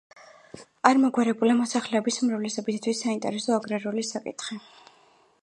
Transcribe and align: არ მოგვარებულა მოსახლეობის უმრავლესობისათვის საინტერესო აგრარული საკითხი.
არ 0.89 0.99
მოგვარებულა 1.03 1.55
მოსახლეობის 1.59 2.17
უმრავლესობისათვის 2.23 3.05
საინტერესო 3.05 3.55
აგრარული 3.59 4.09
საკითხი. 4.11 4.61